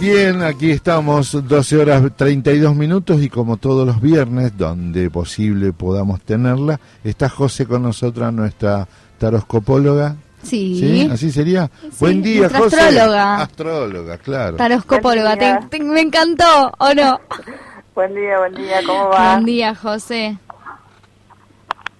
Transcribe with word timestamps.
Bien, 0.00 0.42
aquí 0.42 0.70
estamos, 0.72 1.32
12 1.48 1.76
horas 1.78 2.02
32 2.16 2.74
minutos 2.76 3.20
y 3.22 3.30
como 3.30 3.56
todos 3.56 3.86
los 3.86 4.00
viernes, 4.00 4.56
donde 4.56 5.10
posible 5.10 5.72
podamos 5.72 6.20
tenerla, 6.20 6.78
está 7.02 7.28
José 7.30 7.66
con 7.66 7.82
nosotros, 7.82 8.30
nuestra 8.32 8.86
taroscopóloga. 9.18 10.16
Sí. 10.42 11.08
¿Así 11.10 11.32
sería? 11.32 11.70
Sí, 11.80 11.88
Buen 11.98 12.22
día, 12.22 12.40
nuestra 12.42 12.60
José. 12.60 12.76
astróloga. 12.80 13.36
Astróloga, 13.42 14.18
claro. 14.18 14.56
Taroscopóloga, 14.56 15.36
te- 15.36 15.58
te- 15.78 15.82
me 15.84 16.02
encantó, 16.02 16.72
¿o 16.78 16.94
no? 16.94 17.18
Buen 17.94 18.14
día, 18.14 18.38
buen 18.38 18.54
día, 18.54 18.80
¿cómo 18.86 19.08
va? 19.08 19.32
Buen 19.34 19.46
día, 19.46 19.74
José. 19.74 20.36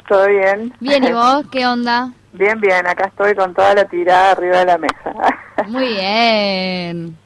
¿Todo 0.07 0.29
bien? 0.29 0.73
Bien, 0.81 1.03
¿y 1.03 1.13
vos? 1.13 1.47
¿Qué 1.51 1.67
onda? 1.67 2.13
Bien, 2.35 2.61
bien, 2.61 2.87
acá 2.87 3.07
estoy 3.07 3.35
con 3.35 3.55
toda 3.55 3.75
la 3.75 3.87
tirada 3.89 4.33
arriba 4.33 4.59
de 4.59 4.67
la 4.67 4.77
mesa. 4.79 5.15
Muy 5.69 5.89
bien. 5.89 7.17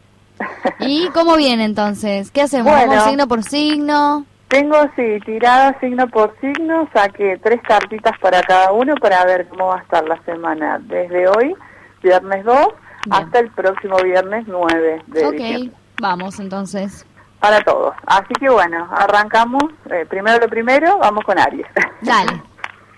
¿Y 0.81 1.09
cómo 1.11 1.37
viene 1.37 1.65
entonces? 1.65 2.31
¿Qué 2.31 2.43
hacemos? 2.43 2.73
Bueno. 2.73 2.89
¿Vamos 2.93 3.05
signo 3.05 3.29
por 3.29 3.43
signo? 3.43 4.25
Tengo, 4.49 4.77
sí, 4.97 5.19
tirada 5.25 5.79
signo 5.79 6.09
por 6.09 6.35
signo, 6.41 6.89
saqué 6.93 7.39
tres 7.43 7.61
cartitas 7.63 8.19
para 8.19 8.43
cada 8.43 8.73
uno 8.73 8.95
para 8.97 9.25
ver 9.25 9.47
cómo 9.49 9.67
va 9.69 9.77
a 9.77 9.83
estar 9.83 10.05
la 10.09 10.21
semana 10.25 10.81
desde 10.83 11.29
hoy, 11.29 11.55
viernes 12.03 12.45
2, 12.45 12.57
Bien. 12.57 13.13
hasta 13.25 13.39
el 13.39 13.51
próximo 13.53 13.97
viernes 14.03 14.45
9 14.49 15.03
de 15.07 15.25
Ok, 15.25 15.33
diciembre. 15.35 15.77
vamos 16.01 16.41
entonces. 16.41 17.07
Para 17.39 17.61
todos. 17.63 17.95
Así 18.07 18.35
que 18.41 18.51
bueno, 18.51 18.89
arrancamos. 18.91 19.63
eh, 19.89 20.05
primero 20.09 20.39
lo 20.41 20.49
primero, 20.49 20.99
vamos 20.99 21.23
con 21.25 21.39
Aries. 21.39 21.67
Dale. 22.03 22.43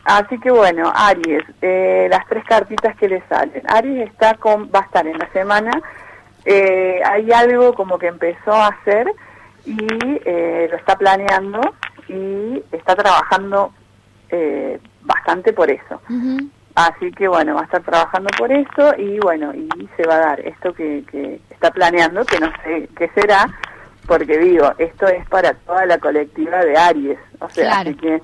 Así 0.04 0.38
que 0.40 0.50
bueno, 0.50 0.90
Aries, 0.94 1.44
eh, 1.60 2.08
las 2.10 2.26
tres 2.28 2.44
cartitas 2.46 2.96
que 2.96 3.08
le 3.08 3.22
salen. 3.28 3.62
Aries 3.68 4.08
está 4.08 4.34
con, 4.36 4.70
va 4.74 4.80
a 4.80 4.82
estar 4.84 5.06
en 5.06 5.18
la 5.18 5.28
semana. 5.32 5.70
Eh, 6.44 7.00
hay 7.04 7.30
algo 7.32 7.74
como 7.74 7.98
que 7.98 8.08
empezó 8.08 8.52
a 8.52 8.68
hacer 8.68 9.06
y 9.64 9.76
eh, 10.24 10.68
lo 10.70 10.76
está 10.76 10.96
planeando 10.96 11.60
y 12.08 12.62
está 12.72 12.96
trabajando 12.96 13.72
eh, 14.30 14.78
bastante 15.02 15.52
por 15.52 15.70
eso. 15.70 16.00
Así 16.74 17.12
que 17.12 17.28
bueno, 17.28 17.54
va 17.54 17.60
a 17.62 17.64
estar 17.64 17.82
trabajando 17.82 18.30
por 18.38 18.50
eso 18.50 18.94
y 18.96 19.18
bueno, 19.20 19.52
y 19.54 19.68
se 19.96 20.04
va 20.06 20.14
a 20.16 20.20
dar 20.20 20.40
esto 20.40 20.72
que, 20.74 21.04
que 21.10 21.40
está 21.50 21.70
planeando, 21.70 22.24
que 22.24 22.40
no 22.40 22.50
sé 22.64 22.88
qué 22.96 23.08
será, 23.14 23.46
porque 24.06 24.38
digo, 24.38 24.72
esto 24.78 25.06
es 25.06 25.26
para 25.28 25.52
toda 25.54 25.84
la 25.86 25.98
colectiva 25.98 26.64
de 26.64 26.76
Aries. 26.76 27.18
O 27.40 27.48
sea, 27.50 27.66
Claro. 27.66 27.90
así 27.90 27.94
que 27.98 28.22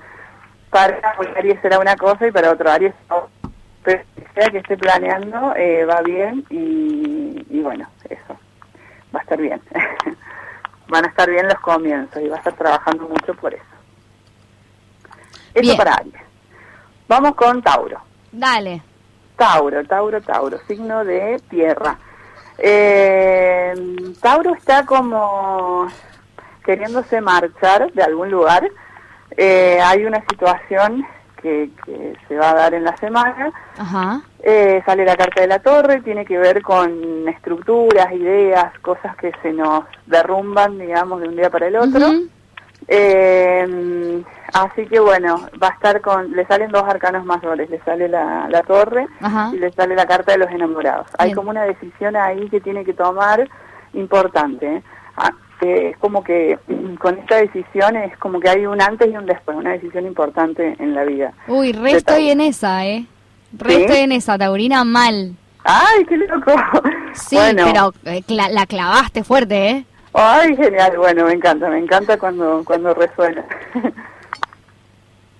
para 0.71 1.15
un 1.19 1.27
Aries 1.37 1.61
será 1.61 1.79
una 1.79 1.95
cosa 1.95 2.27
y 2.27 2.31
para 2.31 2.51
otro 2.51 2.69
Aries 2.71 2.93
otra. 3.09 3.27
Pero 3.83 4.03
sea 4.35 4.49
que 4.49 4.57
esté 4.57 4.77
planeando, 4.77 5.53
eh, 5.55 5.85
va 5.85 6.01
bien 6.01 6.43
y, 6.49 7.45
y 7.49 7.61
bueno, 7.61 7.87
va 9.13 9.19
a 9.19 9.23
estar 9.23 9.39
bien. 9.39 9.61
Van 10.87 11.05
a 11.05 11.07
estar 11.09 11.29
bien 11.29 11.45
los 11.47 11.59
comienzos 11.59 12.19
y 12.21 12.27
va 12.29 12.35
a 12.35 12.39
estar 12.39 12.53
trabajando 12.53 13.07
mucho 13.07 13.35
por 13.35 13.53
eso. 13.53 13.63
Eso 15.53 15.61
Bien. 15.61 15.77
para 15.77 15.93
Aries. 15.93 16.15
Vamos 17.07 17.35
con 17.35 17.61
Tauro. 17.61 17.99
Dale. 18.31 18.81
Tauro, 19.35 19.83
Tauro, 19.85 20.19
Tauro, 20.21 20.57
signo 20.67 21.05
de 21.05 21.39
tierra. 21.49 21.97
Eh, 22.57 23.73
Tauro 24.21 24.53
está 24.55 24.85
como 24.85 25.87
queriéndose 26.65 27.21
marchar 27.21 27.91
de 27.93 28.03
algún 28.03 28.29
lugar. 28.31 28.67
Eh, 29.37 29.79
hay 29.83 30.05
una 30.05 30.21
situación 30.27 31.05
que, 31.41 31.69
que 31.85 32.15
se 32.27 32.35
va 32.35 32.49
a 32.51 32.55
dar 32.55 32.73
en 32.73 32.83
la 32.83 32.97
semana. 32.97 33.51
Ajá. 33.77 34.21
Eh, 34.41 34.81
sale 34.85 35.03
la 35.03 35.17
carta 35.17 35.41
de 35.41 35.47
la 35.47 35.59
torre, 35.59 36.01
tiene 36.01 36.25
que 36.25 36.37
ver 36.37 36.61
con 36.61 37.27
estructuras, 37.27 38.11
ideas, 38.13 38.77
cosas 38.79 39.15
que 39.17 39.31
se 39.41 39.51
nos 39.51 39.83
derrumban, 40.05 40.77
digamos, 40.77 41.21
de 41.21 41.27
un 41.27 41.35
día 41.35 41.49
para 41.49 41.67
el 41.67 41.75
otro. 41.75 42.07
Eh, 42.87 44.23
así 44.53 44.85
que 44.87 44.99
bueno, 44.99 45.47
va 45.61 45.67
a 45.67 45.73
estar 45.73 45.99
con, 46.01 46.31
le 46.31 46.45
salen 46.45 46.71
dos 46.71 46.83
arcanos 46.83 47.25
mayores, 47.25 47.69
le 47.69 47.79
sale 47.81 48.07
la, 48.07 48.47
la 48.49 48.63
torre 48.63 49.07
y 49.53 49.57
le 49.57 49.71
sale 49.73 49.95
la 49.95 50.05
carta 50.05 50.31
de 50.31 50.37
los 50.37 50.49
enamorados. 50.49 51.07
Hay 51.17 51.33
como 51.33 51.49
una 51.49 51.63
decisión 51.63 52.15
ahí 52.15 52.49
que 52.49 52.61
tiene 52.61 52.85
que 52.85 52.93
tomar 52.93 53.47
importante. 53.93 54.77
¿eh? 54.77 54.83
Ah, 55.17 55.31
que 55.59 55.89
es 55.89 55.97
como 55.97 56.23
que 56.23 56.57
mm, 56.67 56.95
con 56.95 57.17
esta 57.17 57.35
decisión 57.35 57.97
es 57.97 58.15
como 58.17 58.39
que 58.39 58.49
hay 58.49 58.65
un 58.65 58.81
antes 58.81 59.11
y 59.11 59.17
un 59.17 59.25
después, 59.25 59.57
una 59.57 59.71
decisión 59.71 60.05
importante 60.05 60.75
en 60.79 60.95
la 60.95 61.03
vida. 61.03 61.33
Uy, 61.47 61.73
re 61.73 61.91
estoy 61.91 62.29
en 62.29 62.39
esa, 62.39 62.85
¿eh? 62.85 63.05
Re 63.57 63.73
¿Sí? 63.75 63.81
estoy 63.81 63.97
en 63.99 64.11
esa, 64.11 64.37
Taurina, 64.37 64.83
mal. 64.83 65.35
¡Ay, 65.63 66.05
qué 66.05 66.17
loco! 66.17 66.53
Sí, 67.13 67.35
Bueno. 67.35 67.63
pero 67.65 67.93
eh, 68.05 68.21
cla- 68.27 68.49
la 68.51 68.65
clavaste 68.65 69.23
fuerte, 69.23 69.69
¿eh? 69.69 69.85
Ay, 70.13 70.55
genial, 70.55 70.97
bueno, 70.97 71.25
me 71.25 71.33
encanta, 71.33 71.69
me 71.69 71.79
encanta 71.79 72.17
cuando, 72.17 72.63
cuando 72.65 72.93
resuena. 72.93 73.43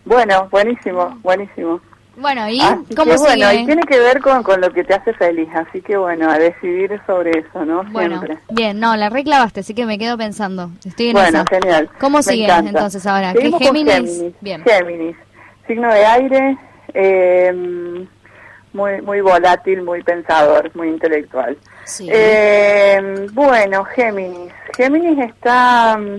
bueno, 0.05 0.47
buenísimo, 0.51 1.17
buenísimo. 1.21 1.79
Bueno, 2.17 2.49
¿y 2.49 2.59
Así 2.59 2.95
cómo 2.95 3.11
que, 3.11 3.17
sigue? 3.17 3.35
bueno, 3.45 3.53
y 3.53 3.65
tiene 3.65 3.83
que 3.83 3.97
ver 3.97 4.19
con, 4.19 4.43
con 4.43 4.59
lo 4.59 4.69
que 4.73 4.83
te 4.83 4.93
hace 4.93 5.13
feliz, 5.13 5.47
así 5.55 5.81
que 5.81 5.95
bueno, 5.95 6.29
a 6.29 6.37
decidir 6.37 6.99
sobre 7.07 7.31
eso, 7.39 7.63
¿no? 7.63 7.83
Bueno, 7.91 8.19
Siempre. 8.19 8.39
bien, 8.49 8.77
no, 8.79 8.97
la 8.97 9.09
reclavaste, 9.09 9.61
así 9.61 9.73
que 9.73 9.85
me 9.85 9.97
quedo 9.97 10.17
pensando. 10.17 10.69
Estoy 10.83 11.07
en 11.07 11.13
Bueno, 11.13 11.39
esa. 11.39 11.45
genial. 11.49 11.89
¿Cómo 11.99 12.21
sigue 12.21 12.47
entonces 12.51 13.05
ahora? 13.07 13.33
¿Qué 13.33 13.49
Géminis? 13.51 13.93
Géminis. 13.93 14.33
Bien. 14.41 14.63
Géminis, 14.65 15.15
signo 15.65 15.87
de 15.93 16.05
aire, 16.05 16.57
eh, 16.93 18.05
muy, 18.73 19.01
muy 19.01 19.21
volátil, 19.21 19.81
muy 19.81 20.03
pensador, 20.03 20.71
muy 20.75 20.89
intelectual. 20.89 21.57
Sí. 21.85 22.07
Eh, 22.11 23.27
bueno, 23.33 23.83
Géminis. 23.85 24.51
Géminis 24.77 25.19
está... 25.29 25.97
mm, 25.97 26.15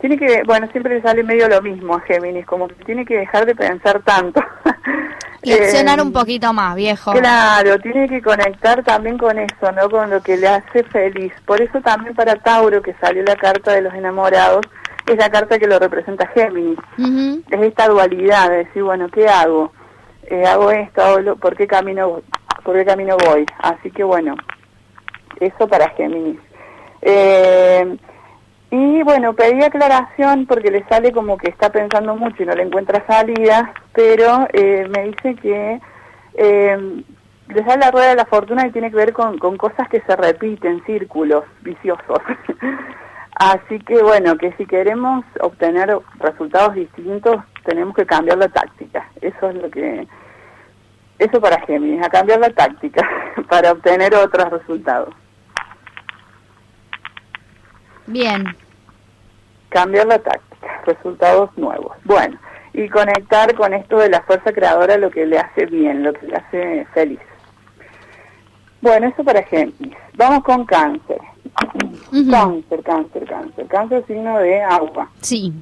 Tiene 0.00 0.18
que, 0.18 0.42
bueno, 0.44 0.66
siempre 0.72 0.96
le 0.96 1.02
sale 1.02 1.22
medio 1.22 1.48
lo 1.48 1.62
mismo 1.62 1.94
a 1.94 2.00
Géminis, 2.00 2.44
como 2.46 2.66
que 2.68 2.74
tiene 2.84 3.04
que 3.04 3.18
dejar 3.18 3.46
de 3.46 3.54
pensar 3.54 4.00
tanto. 4.02 4.42
y 5.42 5.52
accionar 5.52 5.98
Eh, 5.98 6.02
un 6.02 6.12
poquito 6.12 6.52
más, 6.52 6.74
viejo. 6.74 7.12
Claro, 7.12 7.78
tiene 7.78 8.08
que 8.08 8.20
conectar 8.20 8.82
también 8.82 9.16
con 9.16 9.38
eso, 9.38 9.70
¿no? 9.72 9.88
Con 9.88 10.10
lo 10.10 10.20
que 10.22 10.36
le 10.36 10.48
hace 10.48 10.82
feliz. 10.84 11.32
Por 11.46 11.60
eso 11.62 11.80
también 11.82 12.14
para 12.14 12.34
Tauro, 12.36 12.82
que 12.82 12.94
salió 12.94 13.22
la 13.22 13.36
carta 13.36 13.72
de 13.72 13.82
los 13.82 13.94
enamorados, 13.94 14.62
es 15.06 15.16
la 15.16 15.30
carta 15.30 15.58
que 15.58 15.66
lo 15.66 15.78
representa 15.78 16.26
Géminis. 16.28 16.78
Es 17.50 17.60
esta 17.62 17.86
dualidad 17.88 18.48
de 18.50 18.56
decir, 18.64 18.82
bueno, 18.82 19.08
¿qué 19.08 19.28
hago? 19.28 19.72
Eh, 20.30 20.46
¿Hago 20.46 20.70
esto? 20.70 21.02
hago 21.02 21.18
lo- 21.20 21.36
¿Por 21.36 21.56
qué 21.56 21.66
camino? 21.66 22.22
¿Por 22.64 22.76
qué 22.76 22.84
camino 22.84 23.16
voy? 23.26 23.44
Así 23.58 23.90
que 23.90 24.04
bueno, 24.04 24.34
eso 25.40 25.66
para 25.68 25.90
Géminis. 25.90 26.38
Eh, 27.02 27.96
y 28.70 29.02
bueno, 29.02 29.32
pedí 29.34 29.62
aclaración 29.62 30.46
porque 30.46 30.70
le 30.70 30.84
sale 30.84 31.10
como 31.12 31.36
que 31.36 31.50
está 31.50 31.70
pensando 31.70 32.14
mucho 32.14 32.42
y 32.42 32.46
no 32.46 32.54
le 32.54 32.62
encuentra 32.62 33.04
salida, 33.06 33.72
pero 33.92 34.46
eh, 34.52 34.86
me 34.94 35.04
dice 35.08 35.34
que 35.36 35.80
eh, 36.34 37.02
le 37.48 37.64
sale 37.64 37.78
la 37.78 37.90
rueda 37.90 38.10
de 38.10 38.14
la 38.16 38.26
fortuna 38.26 38.66
y 38.66 38.70
tiene 38.70 38.90
que 38.90 38.96
ver 38.96 39.12
con, 39.12 39.38
con 39.38 39.56
cosas 39.56 39.88
que 39.88 40.00
se 40.02 40.14
repiten, 40.14 40.84
círculos 40.84 41.44
viciosos. 41.62 42.18
Así 43.34 43.78
que 43.80 44.02
bueno, 44.02 44.36
que 44.36 44.52
si 44.52 44.66
queremos 44.66 45.24
obtener 45.40 45.96
resultados 46.18 46.74
distintos, 46.74 47.38
tenemos 47.64 47.96
que 47.96 48.04
cambiar 48.06 48.36
la 48.38 48.48
táctica. 48.48 49.08
Eso 49.20 49.48
es 49.50 49.56
lo 49.56 49.70
que... 49.70 50.06
Eso 51.20 51.38
para 51.38 51.60
Géminis, 51.66 52.02
a 52.02 52.08
cambiar 52.08 52.40
la 52.40 52.48
táctica 52.50 53.06
para 53.48 53.72
obtener 53.72 54.14
otros 54.14 54.50
resultados. 54.50 55.14
Bien. 58.06 58.44
cambiar 59.68 60.06
la 60.06 60.18
táctica, 60.18 60.80
resultados 60.86 61.50
nuevos. 61.56 61.96
Bueno, 62.04 62.38
y 62.72 62.88
conectar 62.88 63.54
con 63.54 63.72
esto 63.74 63.98
de 63.98 64.08
la 64.08 64.22
fuerza 64.22 64.52
creadora 64.52 64.96
lo 64.96 65.10
que 65.10 65.26
le 65.26 65.38
hace 65.38 65.66
bien, 65.66 66.02
lo 66.02 66.12
que 66.14 66.26
le 66.26 66.36
hace 66.36 66.86
feliz. 66.94 67.20
Bueno, 68.80 69.08
eso 69.08 69.22
para 69.22 69.42
Géminis. 69.42 69.94
Vamos 70.14 70.42
con 70.42 70.64
cáncer. 70.64 71.20
Ujú. 72.12 72.30
Cáncer, 72.30 72.82
cáncer, 72.82 73.24
cáncer. 73.28 73.66
Cáncer 73.66 74.06
signo 74.06 74.38
de 74.38 74.62
agua. 74.62 75.10
Sí. 75.20 75.52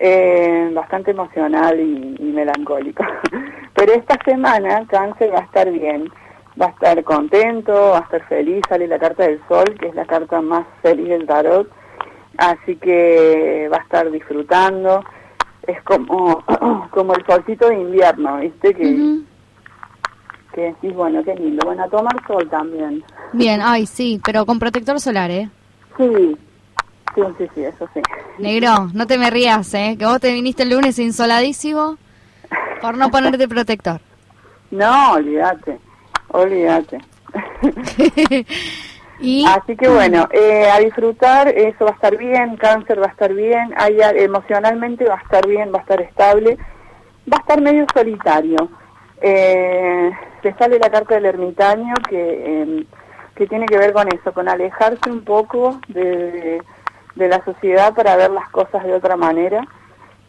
Eh, 0.00 0.68
bastante 0.74 1.12
emocional 1.12 1.78
y, 1.78 2.16
y 2.18 2.24
melancólico. 2.24 3.04
Pero 3.84 3.94
esta 3.94 4.16
semana 4.24 4.86
cáncer 4.86 5.34
va 5.34 5.40
a 5.40 5.42
estar 5.42 5.68
bien. 5.68 6.08
Va 6.60 6.66
a 6.66 6.68
estar 6.68 7.02
contento, 7.02 7.72
va 7.72 7.98
a 7.98 8.02
estar 8.02 8.28
feliz. 8.28 8.62
Sale 8.68 8.86
la 8.86 8.96
carta 8.96 9.24
del 9.24 9.40
sol, 9.48 9.76
que 9.80 9.88
es 9.88 9.94
la 9.96 10.04
carta 10.04 10.40
más 10.40 10.64
feliz 10.82 11.08
del 11.08 11.26
tarot. 11.26 11.68
Así 12.38 12.76
que 12.76 13.68
va 13.72 13.78
a 13.78 13.82
estar 13.82 14.08
disfrutando. 14.12 15.02
Es 15.66 15.82
como, 15.82 16.44
como 16.92 17.12
el 17.14 17.26
solcito 17.26 17.70
de 17.70 17.80
invierno, 17.80 18.36
¿viste? 18.36 18.72
Que, 18.72 19.18
que 20.54 20.60
decís, 20.60 20.94
bueno, 20.94 21.24
qué 21.24 21.34
lindo. 21.34 21.66
Bueno, 21.66 21.82
a 21.82 21.88
tomar 21.88 22.14
sol 22.28 22.48
también. 22.48 23.02
Bien, 23.32 23.60
ay, 23.60 23.86
sí, 23.86 24.20
pero 24.24 24.46
con 24.46 24.60
protector 24.60 25.00
solar, 25.00 25.28
¿eh? 25.32 25.50
Sí, 25.96 26.36
sí, 27.16 27.22
sí, 27.36 27.48
sí, 27.52 27.64
eso 27.64 27.88
sí. 27.92 28.00
Negro, 28.38 28.90
no 28.94 29.08
te 29.08 29.18
me 29.18 29.28
rías, 29.28 29.74
¿eh? 29.74 29.96
Que 29.98 30.06
vos 30.06 30.20
te 30.20 30.32
viniste 30.32 30.62
el 30.62 30.70
lunes 30.70 31.00
insoladísimo 31.00 31.98
por 32.82 32.98
no 32.98 33.10
ponerte 33.10 33.48
protector. 33.48 34.00
No, 34.70 35.12
olvídate, 35.12 35.78
olvídate. 36.28 36.98
Y 39.20 39.46
Así 39.46 39.76
que 39.76 39.88
bueno, 39.88 40.28
eh, 40.32 40.68
a 40.68 40.80
disfrutar, 40.80 41.46
eso 41.46 41.84
va 41.84 41.92
a 41.92 41.94
estar 41.94 42.16
bien, 42.16 42.56
cáncer 42.56 43.00
va 43.00 43.06
a 43.06 43.10
estar 43.10 43.32
bien, 43.32 43.72
hay, 43.76 43.98
emocionalmente 44.16 45.04
va 45.04 45.14
a 45.14 45.22
estar 45.22 45.46
bien, 45.46 45.72
va 45.72 45.78
a 45.78 45.82
estar 45.82 46.00
estable, 46.02 46.58
va 47.32 47.36
a 47.36 47.40
estar 47.40 47.60
medio 47.60 47.86
solitario. 47.94 48.68
Eh, 49.20 50.10
le 50.42 50.54
sale 50.54 50.80
la 50.80 50.90
carta 50.90 51.14
del 51.14 51.26
ermitaño 51.26 51.94
que, 52.08 52.62
em, 52.62 52.84
que 53.36 53.46
tiene 53.46 53.66
que 53.66 53.78
ver 53.78 53.92
con 53.92 54.08
eso, 54.08 54.32
con 54.34 54.48
alejarse 54.48 55.08
un 55.08 55.22
poco 55.22 55.78
de, 55.86 56.60
de 57.14 57.28
la 57.28 57.44
sociedad 57.44 57.94
para 57.94 58.16
ver 58.16 58.32
las 58.32 58.48
cosas 58.50 58.82
de 58.82 58.92
otra 58.92 59.16
manera. 59.16 59.64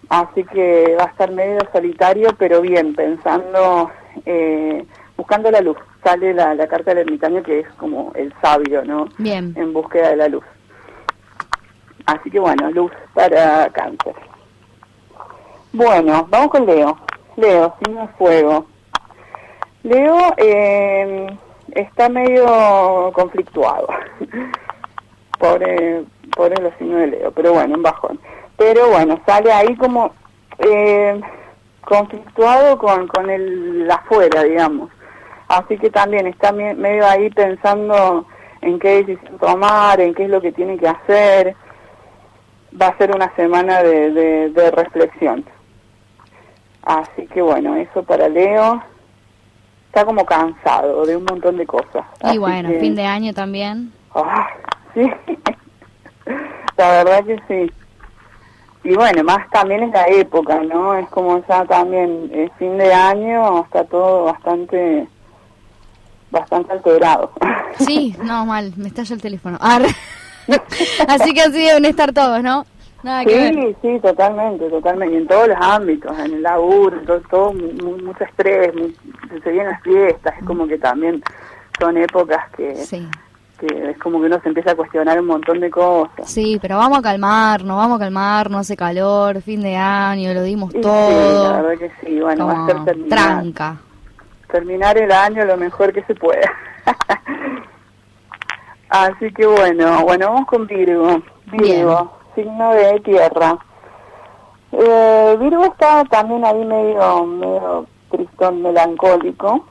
Así 0.09 0.43
que 0.43 0.95
va 0.99 1.05
a 1.05 1.07
estar 1.07 1.31
medio 1.31 1.59
solitario, 1.71 2.29
pero 2.37 2.61
bien, 2.61 2.93
pensando, 2.93 3.91
eh, 4.25 4.85
buscando 5.17 5.49
la 5.49 5.61
luz. 5.61 5.77
Sale 6.03 6.33
la, 6.33 6.53
la 6.53 6.67
carta 6.67 6.91
del 6.91 7.07
ermitaño 7.07 7.41
que 7.41 7.61
es 7.61 7.67
como 7.77 8.11
el 8.15 8.33
sabio, 8.41 8.83
¿no? 8.83 9.07
bien. 9.17 9.53
En 9.57 9.73
búsqueda 9.73 10.09
de 10.09 10.17
la 10.17 10.27
luz. 10.27 10.43
Así 12.05 12.29
que 12.29 12.39
bueno, 12.39 12.69
luz 12.71 12.91
para 13.13 13.69
cáncer. 13.69 14.13
Bueno, 15.71 16.27
vamos 16.29 16.49
con 16.49 16.65
Leo. 16.65 16.97
Leo, 17.37 17.73
signo 17.79 18.01
de 18.01 18.07
fuego. 18.09 18.65
Leo 19.83 20.33
eh, 20.37 21.27
está 21.71 22.09
medio 22.09 23.11
conflictuado. 23.13 23.87
pobre, 25.39 26.03
pobre 26.35 26.61
los 26.61 26.73
signos 26.75 26.99
de 26.99 27.07
Leo, 27.07 27.31
pero 27.31 27.53
bueno, 27.53 27.75
un 27.75 27.83
bajón. 27.83 28.19
Pero 28.63 28.89
bueno, 28.89 29.19
sale 29.25 29.51
ahí 29.51 29.75
como 29.75 30.13
eh, 30.59 31.19
conflictuado 31.81 32.77
con, 32.77 33.07
con 33.07 33.29
el 33.29 33.89
afuera, 33.91 34.41
digamos. 34.43 34.89
Así 35.49 35.77
que 35.77 35.89
también 35.89 36.27
está 36.27 36.53
me- 36.53 36.73
medio 36.73 37.05
ahí 37.05 37.29
pensando 37.29 38.25
en 38.61 38.79
qué 38.79 39.03
decisión 39.03 39.37
tomar, 39.37 39.99
en 39.99 40.13
qué 40.15 40.23
es 40.23 40.29
lo 40.29 40.39
que 40.39 40.53
tiene 40.53 40.77
que 40.77 40.87
hacer. 40.87 41.55
Va 42.81 42.87
a 42.87 42.97
ser 42.97 43.13
una 43.13 43.35
semana 43.35 43.83
de, 43.83 44.11
de, 44.11 44.49
de 44.51 44.71
reflexión. 44.71 45.43
Así 46.83 47.27
que 47.33 47.41
bueno, 47.41 47.75
eso 47.75 48.01
para 48.03 48.29
Leo. 48.29 48.81
Está 49.87 50.05
como 50.05 50.25
cansado 50.25 51.05
de 51.05 51.17
un 51.17 51.25
montón 51.25 51.57
de 51.57 51.67
cosas. 51.67 52.05
Y 52.23 52.27
Así 52.27 52.37
bueno, 52.37 52.69
que- 52.69 52.79
fin 52.79 52.95
de 52.95 53.05
año 53.05 53.33
también. 53.33 53.91
Ah, 54.15 54.47
sí, 54.93 55.01
la 56.77 57.03
verdad 57.03 57.23
que 57.25 57.39
sí. 57.49 57.71
Y 58.83 58.95
bueno, 58.95 59.23
más 59.23 59.49
también 59.49 59.83
es 59.83 59.91
la 59.91 60.07
época, 60.07 60.61
¿no? 60.61 60.93
Es 60.95 61.07
como 61.09 61.43
ya 61.47 61.63
también 61.65 62.29
el 62.33 62.51
fin 62.59 62.77
de 62.77 62.93
año, 62.93 63.63
está 63.63 63.83
todo 63.85 64.25
bastante 64.25 65.07
bastante 66.31 66.71
alterado. 66.73 67.31
Sí, 67.79 68.15
no, 68.23 68.45
mal, 68.45 68.71
me 68.77 68.89
estalla 68.89 69.15
el 69.15 69.21
teléfono. 69.21 69.57
Así 71.07 71.33
que 71.33 71.41
así 71.41 71.65
deben 71.65 71.85
estar 71.85 72.13
todos, 72.13 72.43
¿no? 72.43 72.65
Nada 73.01 73.25
que 73.25 73.35
ver. 73.35 73.53
Sí, 73.55 73.75
sí, 73.81 73.99
totalmente, 73.99 74.69
totalmente. 74.69 75.15
Y 75.15 75.17
en 75.17 75.27
todos 75.27 75.47
los 75.47 75.57
ámbitos, 75.59 76.11
en 76.19 76.33
el 76.35 76.43
laburo, 76.43 77.01
todo, 77.01 77.19
todo 77.31 77.53
mu- 77.53 77.97
mucho 78.03 78.23
estrés, 78.25 78.75
mu- 78.75 78.91
se 79.43 79.49
vienen 79.51 79.71
las 79.71 79.81
fiestas, 79.81 80.35
es 80.39 80.45
como 80.45 80.67
que 80.67 80.77
también 80.77 81.23
son 81.79 81.97
épocas 81.97 82.47
que, 82.55 82.75
Sí. 82.75 83.07
Es 83.67 83.97
como 83.99 84.19
que 84.19 84.27
uno 84.27 84.39
se 84.41 84.47
empieza 84.49 84.71
a 84.71 84.75
cuestionar 84.75 85.19
un 85.19 85.27
montón 85.27 85.59
de 85.59 85.69
cosas. 85.69 86.29
Sí, 86.29 86.57
pero 86.61 86.77
vamos 86.77 86.99
a 86.99 87.01
calmarnos, 87.01 87.77
vamos 87.77 87.97
a 87.97 87.99
calmarnos, 88.03 88.61
hace 88.61 88.75
calor, 88.77 89.41
fin 89.41 89.61
de 89.61 89.75
año, 89.75 90.33
lo 90.33 90.43
dimos 90.43 90.71
Y 90.73 90.77
sí, 90.77 90.81
todo. 90.81 91.51
la 91.51 91.61
verdad 91.61 91.79
que 91.79 91.91
sí, 92.05 92.19
bueno, 92.19 92.47
va 92.47 92.63
a 92.63 92.65
ser 92.67 92.85
terminar. 92.85 93.09
tranca. 93.09 93.77
terminar 94.51 94.97
el 94.97 95.11
año 95.11 95.45
lo 95.45 95.57
mejor 95.57 95.91
que 95.93 96.03
se 96.03 96.15
pueda. 96.15 96.51
Así 98.89 99.31
que 99.33 99.45
bueno, 99.47 100.03
bueno, 100.03 100.27
vamos 100.27 100.45
con 100.47 100.67
Virgo. 100.67 101.21
Virgo, 101.51 102.11
signo 102.35 102.73
de 102.73 102.99
tierra. 102.99 103.57
Eh, 104.71 105.37
Virgo 105.39 105.65
está 105.65 106.03
también 106.05 106.45
ahí 106.45 106.63
medio, 106.65 107.25
medio 107.25 107.87
tristón, 108.11 108.61
melancólico. 108.61 109.65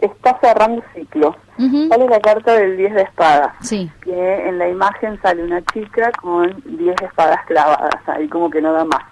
Está 0.00 0.38
cerrando 0.40 0.82
ciclos. 0.94 1.36
Ujú. 1.58 1.88
Sale 1.88 2.08
la 2.08 2.20
carta 2.20 2.54
del 2.54 2.76
10 2.76 2.94
de 2.94 3.02
espadas, 3.02 3.52
Sí, 3.60 3.90
que 4.02 4.48
en 4.48 4.58
la 4.58 4.68
imagen 4.68 5.20
sale 5.22 5.44
una 5.44 5.62
chica 5.66 6.10
con 6.20 6.62
10 6.64 7.00
espadas 7.02 7.44
clavadas, 7.46 8.00
ahí 8.06 8.28
como 8.28 8.50
que 8.50 8.60
no 8.60 8.72
da 8.72 8.84
más. 8.84 9.02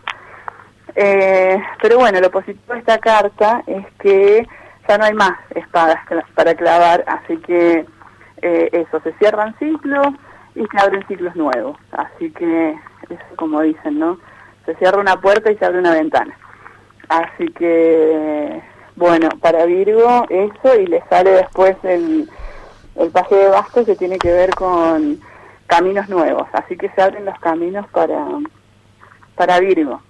Eh, 0.95 1.63
pero 1.81 1.99
bueno, 1.99 2.21
lo 2.21 2.31
positivo 2.31 2.75
de 2.75 2.81
esta 2.81 2.99
carta 2.99 3.63
es 3.67 3.87
que 4.01 4.47
ya 4.89 4.99
no 4.99 5.05
hay 5.05 5.15
más 5.15 5.33
espadas 5.55 5.99
para 6.35 6.55
clavar, 6.55 7.05
así 7.07 7.37
que 7.39 7.87
eh, 8.43 8.69
eso, 8.73 9.01
se 9.01 9.13
cierran 9.15 9.55
ciclos 9.59 10.09
y 10.55 10.67
se 10.67 10.79
abren 10.79 11.07
ciclos 11.07 11.35
nuevos. 11.37 11.79
Así 11.93 12.31
que, 12.33 12.71
es 13.09 13.19
como 13.37 13.63
dicen, 13.63 13.99
¿no? 13.99 14.19
Se 14.67 14.75
cierra 14.77 15.01
una 15.01 15.21
puerta 15.21 15.51
y 15.51 15.57
se 15.57 15.65
abre 15.65 15.79
una 15.79 15.93
ventana. 15.93 16.37
Así 17.09 17.47
que, 17.53 18.63
bueno, 18.97 19.29
para 19.41 19.65
Virgo 19.67 20.27
eso 20.29 20.81
y 20.81 20.87
le 20.87 21.03
sale 21.09 21.31
después 21.31 21.77
el, 21.83 22.29
el 22.97 23.11
paje 23.11 23.35
de 23.35 23.49
bastos 23.49 23.87
que 23.87 23.97
tiene 23.97 24.19
que 24.19 24.33
ver 24.33 24.51
con 24.55 25.21
caminos 25.67 26.09
nuevos. 26.09 26.47
Así 26.53 26.77
que 26.77 26.91
se 26.91 27.03
abren 27.03 27.25
los 27.25 27.39
caminos 27.41 27.87
para, 27.91 28.27
para 29.37 29.61
Virgo 29.61 30.01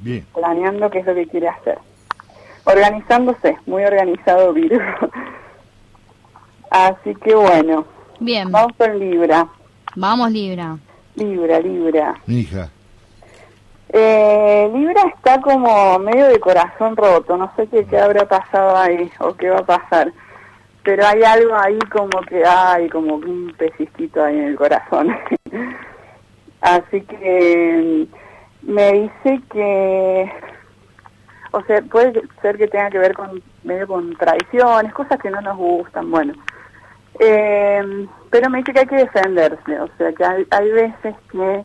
bien. 0.00 0.26
planeando 0.34 0.90
qué 0.90 0.98
es 1.00 1.06
lo 1.06 1.14
que 1.14 1.26
quiere 1.26 1.48
hacer. 1.48 1.78
Organizándose, 2.64 3.58
muy 3.66 3.84
organizado 3.84 4.52
Virgo. 4.52 4.82
Así 6.70 7.14
que 7.16 7.34
bueno, 7.34 7.84
bien. 8.20 8.50
vamos 8.50 8.72
con 8.76 8.98
Libra. 8.98 9.46
Vamos, 9.96 10.30
Libra. 10.32 10.76
Libra, 11.14 11.60
Libra. 11.60 12.14
Mi 12.26 12.40
hija. 12.40 12.68
Eh, 13.96 14.72
Libra 14.74 15.02
está 15.14 15.40
como 15.40 16.00
medio 16.00 16.26
de 16.26 16.40
corazón 16.40 16.96
roto, 16.96 17.36
no 17.36 17.52
sé 17.54 17.68
qué, 17.68 17.86
qué 17.86 17.96
habrá 17.96 18.26
pasado 18.26 18.76
ahí 18.76 19.08
o 19.20 19.34
qué 19.36 19.48
va 19.50 19.58
a 19.58 19.66
pasar, 19.66 20.12
pero 20.82 21.06
hay 21.06 21.22
algo 21.22 21.54
ahí 21.54 21.78
como 21.92 22.20
que 22.22 22.44
hay 22.44 22.88
como 22.88 23.14
un 23.14 23.54
pesisquito 23.56 24.24
ahí 24.24 24.36
en 24.36 24.46
el 24.46 24.56
corazón. 24.56 25.16
Así 26.60 27.02
que 27.02 28.08
mm, 28.64 28.72
me 28.72 28.92
dice 28.94 29.40
que, 29.52 30.32
o 31.52 31.62
sea, 31.62 31.80
puede 31.82 32.20
ser 32.42 32.58
que 32.58 32.66
tenga 32.66 32.90
que 32.90 32.98
ver 32.98 33.14
con 33.14 33.40
medio 33.62 33.86
con 33.86 34.16
traiciones, 34.16 34.92
cosas 34.92 35.20
que 35.20 35.30
no 35.30 35.40
nos 35.40 35.56
gustan, 35.56 36.10
bueno. 36.10 36.34
Eh, 37.20 38.08
pero 38.30 38.50
me 38.50 38.58
dice 38.58 38.72
que 38.72 38.80
hay 38.80 38.86
que 38.86 38.96
defenderse, 38.96 39.80
o 39.80 39.88
sea, 39.96 40.12
que 40.12 40.24
hay, 40.24 40.46
hay 40.50 40.72
veces 40.72 41.14
que 41.30 41.64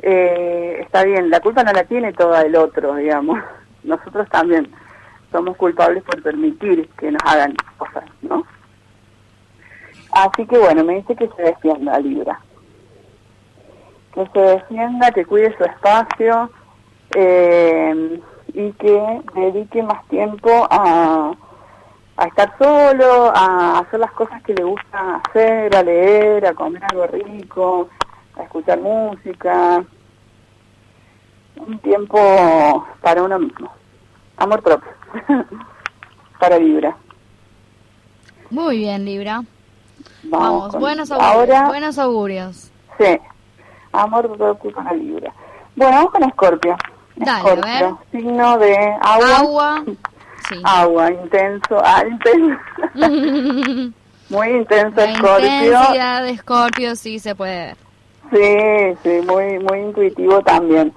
eh, 0.00 0.78
está 0.80 1.04
bien, 1.04 1.30
la 1.30 1.40
culpa 1.40 1.62
no 1.62 1.72
la 1.72 1.84
tiene 1.84 2.12
toda 2.12 2.42
el 2.42 2.56
otro, 2.56 2.94
digamos. 2.96 3.38
Nosotros 3.84 4.28
también 4.30 4.70
somos 5.32 5.56
culpables 5.56 6.02
por 6.04 6.22
permitir 6.22 6.88
que 6.98 7.10
nos 7.10 7.22
hagan 7.24 7.54
cosas, 7.76 8.04
¿no? 8.22 8.44
Así 10.12 10.46
que 10.46 10.58
bueno, 10.58 10.84
me 10.84 10.96
dice 10.96 11.16
que 11.16 11.28
se 11.36 11.42
defienda, 11.42 11.98
Libra. 11.98 12.40
Que 14.14 14.26
se 14.32 14.38
defienda, 14.38 15.10
que 15.10 15.24
cuide 15.24 15.56
su 15.56 15.64
espacio 15.64 16.50
eh, 17.16 18.20
y 18.52 18.72
que 18.72 19.22
dedique 19.34 19.82
más 19.82 20.06
tiempo 20.06 20.68
a, 20.70 21.32
a 22.16 22.24
estar 22.26 22.56
solo, 22.58 23.32
a 23.34 23.80
hacer 23.80 23.98
las 23.98 24.12
cosas 24.12 24.40
que 24.44 24.54
le 24.54 24.62
gusta 24.62 25.16
hacer, 25.16 25.74
a 25.74 25.82
leer, 25.82 26.46
a 26.46 26.54
comer 26.54 26.82
algo 26.90 27.06
rico, 27.08 27.88
a 28.36 28.42
escuchar 28.42 28.80
música. 28.80 29.84
Un 31.56 31.78
tiempo 31.78 32.84
para 33.00 33.22
uno 33.22 33.38
mismo. 33.38 33.70
Amor 34.36 34.62
propio. 34.62 34.90
para 36.40 36.58
Libra. 36.58 36.96
Muy 38.50 38.78
bien, 38.78 39.04
Libra. 39.04 39.42
Vamos, 40.24 40.48
Vamos, 40.50 40.70
con- 40.72 40.80
buenos 40.80 41.10
augurios. 41.10 41.34
Ahora, 41.34 41.68
Buenos 41.68 41.98
augurios. 41.98 42.70
sí. 42.98 43.18
Amor 43.92 44.36
propio 44.36 44.72
para 44.72 44.92
Libra. 44.92 45.32
Bueno, 45.76 45.92
vamos 45.96 46.10
con 46.12 46.24
Escorpio. 46.24 46.76
Dale, 47.16 47.30
a 47.48 47.54
Escorpio, 47.54 47.98
signo 48.10 48.58
de 48.58 48.76
agua. 49.00 49.36
Agua. 49.38 49.84
Sí. 50.46 50.60
Agua, 50.62 51.10
intenso, 51.10 51.80
ah, 51.82 52.02
intenso. 52.06 52.58
Muy 54.28 54.48
intenso 54.48 54.96
La 54.96 55.04
Escorpio. 55.06 55.46
intensidad 55.46 56.22
de 56.22 56.36
Scorpio 56.36 56.96
sí 56.96 57.18
se 57.18 57.34
puede 57.34 57.56
ver. 57.68 57.76
Sí, 58.34 58.96
sí, 59.04 59.20
muy, 59.28 59.60
muy 59.60 59.78
intuitivo 59.78 60.42
también. 60.42 60.92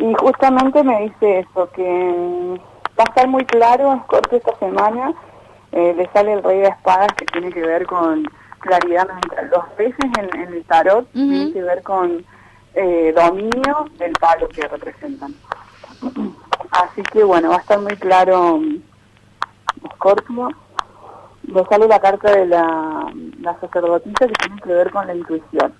Y 0.00 0.14
justamente 0.14 0.82
me 0.82 1.02
dice 1.02 1.40
eso, 1.40 1.68
que 1.72 1.82
mm, 1.82 2.54
va 2.98 3.04
a 3.04 3.08
estar 3.10 3.28
muy 3.28 3.44
claro 3.44 4.00
Scorpio 4.04 4.38
esta 4.38 4.56
semana. 4.58 5.12
Eh, 5.72 5.92
le 5.94 6.08
sale 6.14 6.32
el 6.32 6.42
rey 6.42 6.60
de 6.60 6.68
espadas 6.68 7.08
que 7.18 7.26
tiene 7.26 7.52
que 7.52 7.60
ver 7.60 7.84
con 7.86 8.24
claridad 8.60 9.06
mental. 9.06 9.50
Dos 9.50 9.64
veces 9.76 9.98
en, 10.18 10.40
en 10.40 10.54
el 10.54 10.64
tarot 10.64 11.04
Ujú. 11.08 11.10
tiene 11.14 11.52
que 11.52 11.62
ver 11.62 11.82
con 11.82 12.24
eh, 12.74 13.12
dominio 13.14 13.84
del 13.98 14.12
palo 14.12 14.48
que 14.48 14.66
representan. 14.66 15.34
Así 16.70 17.02
que 17.12 17.22
bueno, 17.22 17.50
va 17.50 17.56
a 17.56 17.60
estar 17.60 17.78
muy 17.80 17.96
claro 17.96 18.58
mm, 18.58 18.78
Scorpio. 19.96 20.48
le 21.42 21.64
sale 21.66 21.86
la 21.86 22.00
carta 22.00 22.30
de 22.32 22.46
la, 22.46 23.12
la 23.40 23.60
sacerdotisa 23.60 24.26
que 24.26 24.32
tiene 24.34 24.60
que 24.62 24.72
ver 24.72 24.90
con 24.90 25.06
la 25.06 25.14
intuición. 25.14 25.74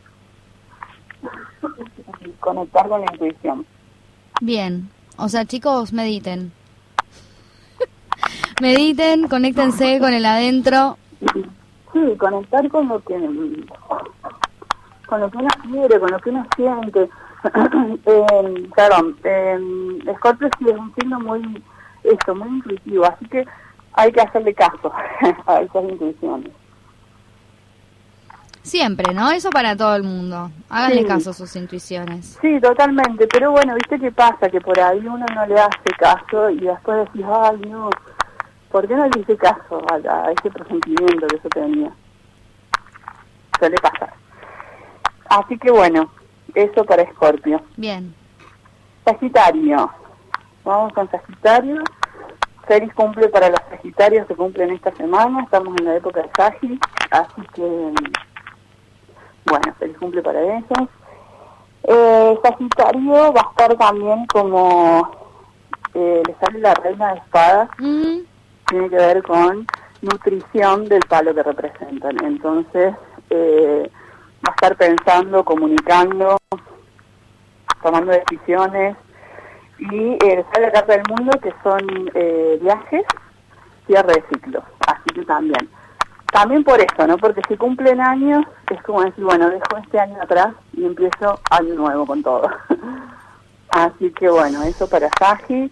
Conectar 2.41 2.89
con 2.89 3.01
la 3.01 3.13
intuición. 3.13 3.67
Bien. 4.41 4.89
O 5.17 5.29
sea, 5.29 5.45
chicos, 5.45 5.93
mediten. 5.93 6.53
mediten, 8.61 9.29
conéctense 9.29 9.99
con 9.99 10.13
el 10.13 10.25
adentro. 10.25 10.97
Sí, 11.93 12.17
conectar 12.19 12.69
con 12.69 12.89
lo 12.89 13.01
que 13.01 13.15
con 15.09 15.21
lo 15.21 15.31
que 15.31 15.39
uno 15.39 15.49
quiere, 15.63 15.99
con 15.99 16.11
lo 16.11 16.19
que 16.19 16.31
uno 16.31 16.47
siente. 16.55 17.09
eh, 18.07 18.69
perdón, 18.77 19.17
eh, 19.25 20.15
Scorpio 20.17 20.51
sí 20.59 20.67
es 20.69 20.77
un 20.77 20.95
signo 20.95 21.19
muy, 21.21 21.63
esto, 22.05 22.35
muy 22.35 22.49
intuitivo, 22.49 23.07
así 23.07 23.27
que 23.27 23.47
hay 23.95 24.13
que 24.13 24.21
hacerle 24.21 24.55
caso 24.55 24.93
a 25.47 25.61
esas 25.61 25.85
intuiciones. 25.85 26.53
Siempre, 28.69 29.15
¿no? 29.15 29.31
Eso 29.31 29.51
para 29.51 29.75
todo 29.77 29.97
el 29.97 30.03
mundo. 30.03 30.51
Háganle 30.69 31.03
Sí. 31.03 31.07
caso 31.07 31.31
a 31.31 31.33
sus 31.33 31.57
intuiciones. 31.57 32.39
Sí, 32.41 32.61
totalmente, 32.61 33.27
pero 33.27 33.51
bueno, 33.51 33.75
¿viste 33.75 33.99
qué 33.99 34.13
pasa? 34.13 34.49
Que 34.51 34.61
por 34.61 34.79
ahí 34.79 34.99
uno 34.99 35.25
no 35.35 35.47
le 35.47 35.59
hace 35.59 35.91
caso 35.99 36.51
y 36.51 36.59
después 36.61 36.99
decís, 37.07 37.25
ay, 37.27 37.57
no, 37.69 37.89
¿por 38.71 38.87
qué 38.87 38.95
no 38.95 39.07
le 39.09 39.21
hice 39.21 39.37
caso 39.37 39.81
a, 39.91 39.95
a 40.27 40.33
ese 40.33 40.51
presentimiento 40.51 41.27
que 41.29 41.37
yo 41.43 41.49
tenía? 41.49 41.91
Suele 43.59 43.77
pasar. 43.83 44.13
Así 45.31 45.59
que 45.59 45.71
bueno, 45.71 46.11
eso 46.55 46.85
para 46.85 47.03
Escorpio. 47.03 47.63
Bien. 47.77 48.15
Sagitario. 49.05 49.91
Vamos 50.65 50.93
con 50.93 51.11
Sagitario. 51.11 51.83
Feliz 52.67 52.93
cumple 52.95 53.29
para 53.29 53.49
los 53.49 53.61
Sagitarios 53.71 54.27
que 54.27 54.35
cumplen 54.35 54.71
esta 54.73 54.93
semana. 54.93 55.43
Estamos 55.43 55.75
en 55.81 55.87
la 55.87 55.97
época 55.97 56.21
de 56.23 56.31
Sagi, 56.37 56.79
así 57.11 57.43
que, 57.55 57.93
bueno, 59.49 59.75
feliz 59.79 59.97
cumple 59.99 60.23
para 60.23 60.41
ellos. 60.41 60.89
Eh, 61.85 62.39
Sagitario 62.43 63.33
va 63.33 63.41
a 63.41 63.51
estar 63.51 63.77
también 63.77 64.27
como, 64.27 65.11
eh, 65.95 66.23
le 66.27 66.35
sale 66.41 66.59
la 66.61 66.75
reina 66.75 67.13
de 67.13 67.19
espadas, 67.19 67.71
Mm, 67.79 68.19
tiene 68.67 68.91
que 68.91 68.97
ver 68.97 69.23
con 69.23 69.67
nutrición 70.03 70.85
del 70.87 71.01
palo 71.09 71.35
que 71.35 71.43
representan. 71.43 72.23
Entonces, 72.25 72.95
eh, 73.31 73.91
va 74.47 74.51
a 74.51 74.55
estar 74.55 74.77
pensando, 74.77 75.45
comunicando, 75.45 76.37
tomando 77.83 78.13
decisiones. 78.13 78.97
Y 79.79 80.19
eh, 80.25 80.45
sale 80.53 80.67
la 80.67 80.73
carta 80.73 80.93
del 80.93 81.05
mundo 81.09 81.39
que 81.41 81.55
son 81.63 81.79
viajes, 82.61 83.05
cierre 83.87 84.15
de 84.15 84.25
ciclos. 84.29 84.65
Así 84.87 85.15
que 85.15 85.25
también. 85.25 85.69
También 86.33 86.63
por 86.63 86.79
eso, 86.81 87.07
¿no? 87.07 87.17
Porque 87.19 87.41
si 87.49 87.57
cumplen 87.57 88.01
años, 88.01 88.45
es 88.71 88.83
como 88.83 89.03
decir, 89.03 89.25
bueno, 89.25 89.49
dejo 89.49 89.77
este 89.83 89.99
año 89.99 90.19
atrás 90.21 90.49
y 90.75 90.85
empiezo 90.85 91.41
año 91.51 91.75
nuevo 91.75 92.07
con 92.07 92.23
todo. 92.23 92.49
Así 93.71 94.11
que 94.13 94.29
bueno, 94.31 94.63
eso 94.63 94.89
para 94.89 95.09
Sagi 95.19 95.71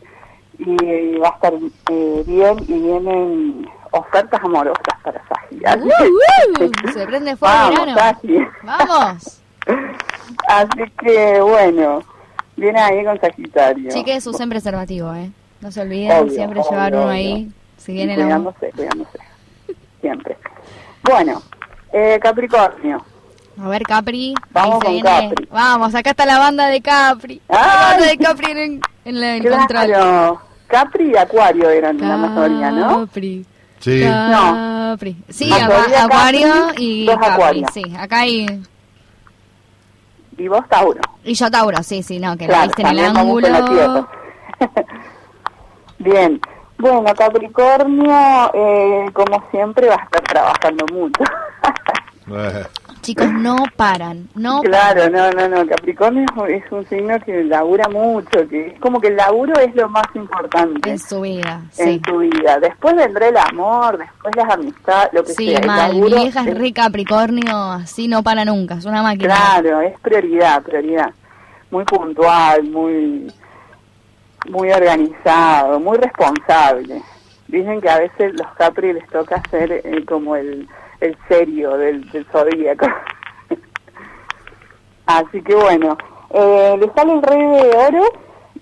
y 0.59 1.19
va 1.19 1.29
a 1.29 1.33
estar 1.33 1.53
eh, 1.91 2.25
bien 2.27 2.57
y 2.67 2.81
vienen 2.81 3.69
ofertas 3.91 4.41
amorosas 4.43 4.83
para. 5.03 5.23
Así 5.67 5.87
Uh, 5.87 6.59
que- 6.59 6.65
uh, 6.89 6.93
se 6.93 7.07
prende 7.07 7.37
fuego 7.37 7.55
Vamos. 7.55 7.95
Vamos. 8.63 9.43
Así 10.49 10.91
que 10.99 11.41
bueno, 11.41 12.01
viene 12.57 12.81
ahí 12.81 13.05
con 13.05 13.21
Sagitario. 13.21 13.91
Chiques, 13.91 14.27
usen 14.27 14.49
preservativo, 14.49 15.13
¿eh? 15.15 15.31
No 15.61 15.71
se 15.71 15.81
olviden, 15.81 16.19
Obvio, 16.19 16.33
siempre 16.33 16.61
obvio, 16.61 16.71
llevar 16.71 16.93
uno 16.93 17.03
obvio. 17.03 17.13
ahí. 17.13 17.53
Si 17.77 17.93
Y 17.93 17.95
viene 17.97 18.17
la... 18.17 18.25
cuidándose, 18.25 18.71
cuidándose. 18.75 19.19
Siempre. 20.07 20.37
Bueno, 21.03 21.43
eh, 21.93 22.19
Capricornio. 22.23 23.05
A 23.61 23.69
ver, 23.69 23.83
Capri. 23.83 24.35
Vamos 24.51 24.85
con. 24.85 25.01
Capri. 25.01 25.49
Vamos, 25.51 25.95
acá 25.97 26.11
está 26.11 26.25
la 26.25 26.39
banda 26.39 26.69
de 26.69 26.81
Capri. 26.81 27.41
La 27.49 27.59
¡Ay! 27.59 27.91
banda 27.91 28.07
de 28.07 28.19
Capri 28.19 28.51
en, 28.53 28.81
en 29.05 29.21
la- 29.21 29.37
el. 29.37 29.43
Claro, 29.43 30.41
Capri 30.69 31.11
y 31.11 31.17
Acuario 31.17 31.69
eran 31.71 31.99
la 31.99 32.17
mayoría, 32.17 32.71
¿no? 32.71 33.01
Capri. 33.07 33.45
Sí. 33.81 34.03
Capri. 34.05 35.17
Sí, 35.29 35.47
Mayoría 35.51 35.77
Capri, 35.77 35.95
Acuario 35.97 36.55
y 36.79 37.07
dos 37.07 37.17
Capri. 37.17 37.33
Acuario. 37.33 37.67
Sí, 37.73 37.83
acá 37.99 38.21
hay... 38.21 38.63
Y 40.39 40.49
vos, 40.49 40.69
Tauro. 40.69 41.01
Y 41.25 41.35
yo 41.35 41.51
Tauro, 41.51 41.83
sí, 41.83 42.03
sí, 42.03 42.19
no, 42.21 42.37
que 42.37 42.47
la 42.47 42.53
Claro, 42.55 42.67
viste 42.69 42.83
en 42.83 42.89
el 42.89 42.97
la 42.97 43.21
ángulo. 43.21 43.65
tierra. 43.65 44.09
Bien. 45.99 46.41
Bueno, 46.79 47.05
Capricornio, 47.17 48.51
eh, 48.55 49.07
como 49.13 49.43
siempre, 49.51 49.89
va 49.89 49.95
a 49.95 50.05
estar 50.05 50.23
trabajando 50.23 50.85
mucho. 50.93 51.23
Chicos, 53.03 53.31
no 53.33 53.57
paran, 53.77 54.29
no 54.35 54.61
Claro, 54.63 55.09
no, 55.11 55.31
no, 55.31 55.49
no. 55.49 55.67
Capricornio 55.69 56.25
es 56.25 56.37
un- 56.37 56.51
es 56.51 56.73
un 56.73 56.85
signo 56.89 57.15
que 57.21 57.45
labura 57.45 57.89
mucho, 57.89 58.49
que 58.49 58.69
es 58.69 58.81
como 58.81 59.01
que 59.01 59.09
el 59.09 59.17
laburo 59.17 59.55
es 59.61 59.73
lo 59.77 59.89
más 59.89 60.07
importante 60.15 60.91
en 60.91 60.99
su 60.99 61.21
vida, 61.21 61.63
en 61.79 61.93
sí. 61.95 61.99
tu 62.01 62.19
vida. 62.19 62.59
Después 62.59 62.97
vendrá 62.97 63.29
el 63.29 63.37
amor, 63.37 63.99
después 63.99 64.35
las 64.35 64.51
amistades, 64.53 65.11
lo 65.13 65.23
que 65.23 65.35
Sí, 65.35 65.47
sea. 65.51 65.61
El 65.61 65.67
mal, 65.69 65.95
mi 65.95 66.09
vieja 66.13 66.41
es 66.41 66.47
es- 66.49 66.59
re 66.59 66.73
Capricornio, 66.73 67.57
así 67.73 68.09
no 68.09 68.25
para 68.25 68.45
nunca, 68.45 68.75
es 68.75 68.85
una 68.87 69.05
máquina. 69.05 69.37
Claro, 69.37 69.81
es 69.83 69.97
prioridad, 70.01 70.63
prioridad. 70.65 71.11
Muy 71.71 71.85
puntual, 71.85 72.65
muy 72.65 73.33
muy 74.51 74.71
organizado, 74.71 75.81
muy 75.81 75.99
responsable. 75.99 77.03
Dicen 77.49 77.81
que 77.81 77.89
a 77.89 77.99
veces 77.99 78.35
los 78.35 78.49
Capri 78.57 78.93
les 78.93 79.07
toca 79.09 79.43
ser 79.51 79.71
eh, 79.73 80.05
como 80.07 80.37
el, 80.37 80.69
el 81.01 81.17
serio 81.29 81.77
del, 81.77 82.11
del 82.11 82.25
zodíaco. 82.27 82.87
Así 85.07 85.41
que 85.43 85.55
bueno, 85.55 85.97
eh, 86.31 86.77
le 86.79 86.93
sale 86.93 87.13
el 87.13 87.23
rey 87.23 87.41
de 87.41 87.77
oro, 87.77 88.05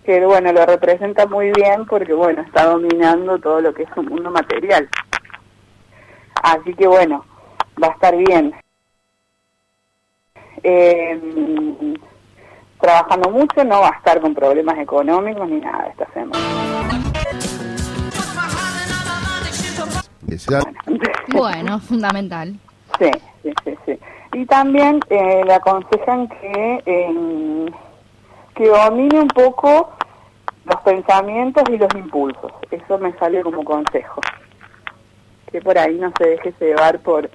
que 0.04 0.24
bueno, 0.26 0.52
lo 0.52 0.66
representa 0.66 1.26
muy 1.26 1.50
bien 1.52 1.86
porque 1.86 2.12
bueno, 2.12 2.42
está 2.42 2.66
dominando 2.66 3.38
todo 3.38 3.60
lo 3.60 3.72
que 3.72 3.84
es 3.84 3.88
un 3.96 4.06
mundo 4.06 4.30
material. 4.30 4.88
Así 6.42 6.74
que 6.74 6.86
bueno, 6.86 7.24
va 7.82 7.88
a 7.88 7.92
estar 7.92 8.14
bien. 8.16 8.54
Eh, 10.62 11.20
trabajando 12.84 13.30
mucho, 13.30 13.64
no 13.64 13.80
va 13.80 13.88
a 13.88 13.96
estar 13.96 14.20
con 14.20 14.34
problemas 14.34 14.78
económicos 14.78 15.48
ni 15.48 15.58
nada 15.58 15.86
esta 15.86 16.06
semana. 16.12 16.38
Bueno, 21.32 21.80
fundamental. 21.88 22.54
Sí, 22.98 23.10
sí, 23.42 23.52
sí, 23.64 23.78
sí. 23.86 23.98
Y 24.34 24.44
también 24.44 25.00
eh, 25.08 25.42
le 25.46 25.54
aconsejan 25.54 26.28
que, 26.28 26.82
eh, 26.84 27.66
que 28.54 28.68
domine 28.68 29.20
un 29.20 29.28
poco 29.28 29.94
los 30.66 30.80
pensamientos 30.82 31.64
y 31.70 31.78
los 31.78 31.94
impulsos. 31.94 32.52
Eso 32.70 32.98
me 32.98 33.14
sale 33.14 33.40
como 33.40 33.64
consejo. 33.64 34.20
Que 35.50 35.62
por 35.62 35.78
ahí 35.78 35.94
no 35.98 36.12
se 36.18 36.28
deje 36.28 36.52
llevar 36.60 36.98
por, 37.00 37.30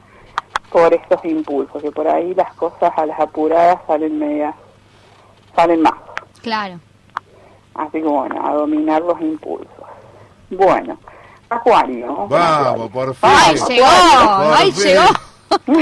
por 0.71 0.93
estos 0.93 1.25
impulsos, 1.25 1.81
que 1.81 1.91
por 1.91 2.07
ahí 2.07 2.35
las 2.35 2.53
cosas 2.53 2.91
a 2.95 3.07
las 3.07 3.19
apuradas 3.19 3.79
salen 3.87 4.19
medias, 4.19 4.53
salen 5.55 5.81
más. 5.81 5.93
Claro. 6.41 6.79
Así 7.75 7.91
que 8.01 8.07
bueno, 8.07 8.45
a 8.47 8.53
dominar 8.53 9.01
los 9.01 9.19
impulsos. 9.21 9.67
Bueno, 10.49 10.97
Acuario. 11.49 12.27
Vamos, 12.27 12.89
por 12.91 13.15
fin. 13.15 13.29
¡Ay, 13.31 13.55
llegó! 13.67 13.85
Por 13.87 14.53
¡Ay, 14.57 14.71
fin. 14.71 14.83
llegó! 14.83 15.03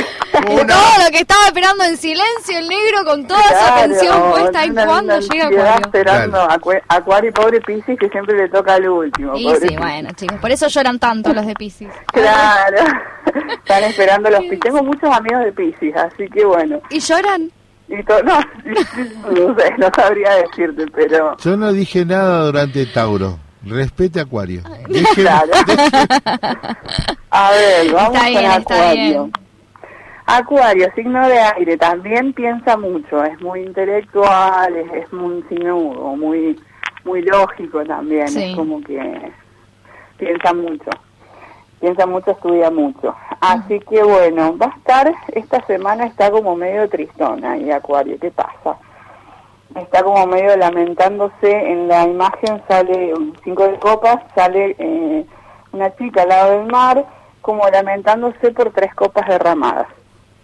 Una- 0.50 0.66
Todo 0.68 1.04
lo 1.04 1.12
que 1.12 1.20
estaba 1.20 1.46
esperando 1.48 1.84
en 1.84 1.98
silencio 1.98 2.58
el 2.58 2.70
negro 2.70 3.04
con 3.04 3.28
toda 3.28 3.42
esa 3.42 3.50
Claro, 3.50 3.76
atención 3.76 4.30
puesta 4.32 4.64
en 4.64 4.74
cuando 4.76 5.20
llega 5.20 5.46
Acuario. 5.48 5.76
esperando 5.86 6.38
Acu- 6.48 6.82
Acuario 6.88 7.30
y 7.30 7.34
pobre 7.34 7.62
Piscis 7.62 8.00
que 8.00 8.08
siempre 8.10 8.38
le 8.38 8.48
toca 8.50 8.76
al 8.76 8.88
último. 8.88 9.36
Y 9.36 9.44
sí, 9.56 9.60
Piscis. 9.62 9.78
bueno, 9.78 10.10
chicos, 10.16 10.38
por 10.40 10.52
eso 10.52 10.68
lloran 10.68 11.00
tanto 11.00 11.34
los 11.34 11.46
de 11.46 11.54
Pisces. 11.56 11.90
Claro, 12.14 12.78
están 13.58 13.84
esperando 13.84 14.30
los 14.30 14.40
Piscis. 14.42 14.60
Tengo 14.62 14.84
muchos 14.84 15.10
amigos 15.14 15.44
de 15.44 15.52
Piscis, 15.52 15.96
así 15.98 16.30
que 16.30 16.46
bueno. 16.46 16.80
¿Y 16.90 17.00
lloran? 17.00 17.52
Y 17.89 18.03
to- 18.03 18.22
no, 18.24 18.39
no 18.65 19.56
sé, 19.60 19.74
no 19.77 19.89
sabría 19.96 20.32
decirte, 20.36 20.86
pero 20.94 21.38
Yo 21.38 21.56
no 21.58 21.72
dije 21.72 22.06
nada 22.06 22.46
durante 22.46 22.86
Tauro. 22.88 23.39
Respete 23.65 24.20
Acuario. 24.22 24.62
Claro. 25.15 25.51
A 27.29 27.51
ver, 27.51 27.91
vamos 27.94 28.15
Está 28.15 28.27
bien, 28.29 28.44
con 28.44 28.60
está 28.60 28.74
Acuario. 28.75 29.03
bien. 29.24 29.32
Acuario, 30.29 30.88
signo 30.96 31.27
de 31.27 31.39
aire, 31.39 31.77
también 31.77 32.34
piensa 32.34 32.75
mucho, 32.77 33.24
es 33.24 33.39
muy 33.41 33.62
intelectual, 33.62 34.75
es, 34.75 35.03
es 35.03 35.13
muy 35.13 35.41
signo 35.50 35.77
muy 36.17 36.60
muy 37.06 37.22
lógico 37.22 37.84
también, 37.86 38.27
Sí. 38.27 38.44
es 38.44 38.56
como 38.56 38.82
que 38.82 39.32
piensa 40.17 40.53
mucho, 40.53 40.89
piensa 41.80 42.06
mucho, 42.06 42.32
estudia 42.32 42.70
mucho. 42.72 43.16
Así 43.40 43.80
que 43.82 44.02
bueno, 44.04 44.58
va 44.58 44.68
a 44.68 44.78
estar, 44.78 45.14
esta 45.34 45.66
semana 45.66 46.06
está 46.06 46.32
como 46.32 46.56
medio 46.56 46.88
tristona 46.90 47.58
y 47.58 47.72
Acuario, 47.72 48.18
¿qué 48.20 48.32
pasa? 48.32 48.78
Está 49.76 50.02
como 50.04 50.26
medio 50.28 50.56
lamentándose, 50.58 51.52
en 51.52 51.88
la 51.88 52.06
imagen 52.06 52.62
sale 52.68 53.14
un 53.14 53.38
cinco 53.44 53.64
de 53.68 53.78
copas, 53.80 54.18
sale 54.34 54.76
eh, 54.80 55.26
una 55.72 55.96
chica 55.98 56.24
al 56.24 56.30
lado 56.30 56.52
del 56.60 56.68
mar 56.72 57.06
como 57.42 57.68
lamentándose 57.70 58.52
por 58.52 58.72
tres 58.72 58.94
copas 58.96 59.28
derramadas. 59.28 59.88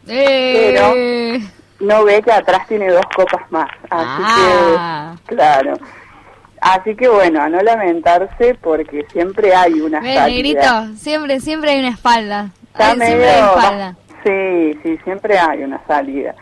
Eh, 0.08 1.40
No 1.80 2.04
ve 2.06 2.22
que 2.22 2.32
atrás 2.32 2.68
tiene 2.68 2.90
dos 2.90 3.06
copas 3.16 3.42
más. 3.52 3.70
Así 3.90 4.24
Ah. 4.26 5.16
que, 5.28 5.36
claro. 5.36 5.74
Así 6.64 6.96
que 6.96 7.10
bueno, 7.10 7.42
a 7.42 7.50
no 7.50 7.62
lamentarse 7.62 8.56
porque 8.62 9.06
siempre 9.12 9.54
hay 9.54 9.74
una 9.82 10.00
Ve, 10.00 10.14
salida. 10.16 10.28
negrito, 10.28 10.96
siempre, 10.98 11.40
siempre 11.42 11.72
hay 11.72 11.80
una 11.80 11.90
espalda. 11.90 12.50
Está 12.72 12.92
Hay- 12.92 12.96
siempre 13.00 13.30
hay 13.30 13.42
medio- 13.42 13.58
espalda. 13.58 13.96
Sí, 14.24 14.80
sí, 14.82 14.98
siempre 15.04 15.38
hay 15.38 15.64
una 15.64 15.82
salida. 15.86 16.34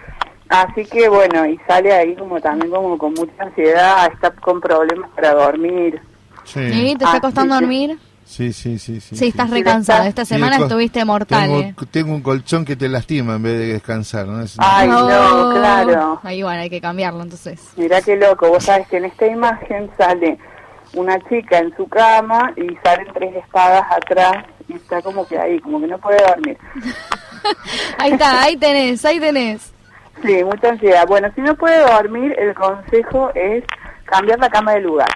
Así 0.47 0.85
que 0.85 1.09
bueno, 1.09 1.45
y 1.47 1.57
sale 1.67 1.91
ahí 1.93 2.15
como 2.15 2.39
también 2.39 2.69
como 2.71 2.97
con 2.97 3.13
mucha 3.13 3.31
ansiedad, 3.43 4.11
está 4.13 4.31
con 4.31 4.61
problemas 4.61 5.09
para 5.15 5.33
dormir. 5.33 5.99
Sí, 6.43 6.59
¿Y 6.59 6.95
te 6.95 7.05
Ah, 7.05 7.07
está 7.15 7.21
costando 7.21 7.55
dormir? 7.55 7.97
Sí, 8.31 8.53
sí, 8.53 8.79
sí. 8.79 8.99
Sí, 9.01 9.15
Sí, 9.15 9.27
estás 9.27 9.51
está- 9.51 10.07
Esta 10.07 10.25
semana 10.25 10.57
estuviste 10.57 11.03
mortal, 11.05 11.41
tengo, 11.49 11.59
eh. 11.59 11.75
tengo 11.91 12.13
un 12.15 12.21
colchón 12.21 12.65
que 12.65 12.75
te 12.75 12.87
lastima 12.89 13.35
en 13.35 13.43
vez 13.43 13.57
de 13.57 13.65
descansar, 13.73 14.25
¿no? 14.27 14.41
Es- 14.41 14.55
Ay, 14.57 14.87
no, 14.87 15.51
claro. 15.53 16.19
Ahí 16.23 16.41
bueno, 16.43 16.61
hay 16.61 16.69
que 16.69 16.81
cambiarlo 16.81 17.21
entonces. 17.23 17.59
Mirá 17.77 18.01
qué 18.01 18.15
loco, 18.15 18.47
vos 18.49 18.63
sabes 18.63 18.87
que 18.87 18.97
en 18.97 19.05
esta 19.05 19.27
imagen 19.27 19.89
sale 19.97 20.37
una 20.93 21.17
chica 21.29 21.59
en 21.59 21.75
su 21.75 21.87
cama 21.87 22.53
y 22.57 22.67
salen 22.83 23.07
tres 23.13 23.35
espadas 23.35 23.83
atrás 23.91 24.45
y 24.67 24.73
está 24.73 25.01
como 25.01 25.27
que 25.27 25.37
ahí, 25.39 25.59
como 25.59 25.79
que 25.79 25.87
no 25.87 25.97
puede 25.97 26.17
dormir. 26.25 26.57
Ahí 27.97 28.11
está, 28.11 28.43
ahí 28.43 28.55
tenés, 28.57 29.03
ahí 29.03 29.19
tenés. 29.19 29.73
Sí, 30.23 30.43
mucha 30.43 30.69
ansiedad. 30.69 31.05
Bueno, 31.07 31.29
si 31.33 31.41
no 31.41 31.55
puede 31.55 31.79
dormir, 31.79 32.35
el 32.37 32.53
consejo 32.53 33.31
es 33.33 33.63
cambiar 34.05 34.37
la 34.39 34.49
cama 34.49 34.73
de 34.73 34.81
lugar. 34.81 35.09